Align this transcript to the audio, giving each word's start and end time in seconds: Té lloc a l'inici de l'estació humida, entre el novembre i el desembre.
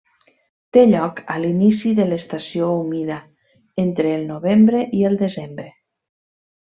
Té 0.75 0.83
lloc 0.91 1.19
a 1.33 1.35
l'inici 1.43 1.91
de 1.99 2.07
l'estació 2.13 2.69
humida, 2.77 3.19
entre 3.87 4.15
el 4.21 4.27
novembre 4.31 4.81
i 5.01 5.05
el 5.11 5.21
desembre. 5.21 5.69